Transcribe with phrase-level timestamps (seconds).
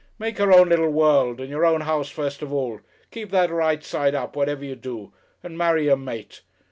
[0.17, 2.79] Make your own little world and your own house first of all,
[3.11, 6.41] keep that right side up whatever you do, and marry your mate....